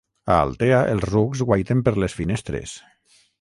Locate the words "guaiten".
1.51-1.85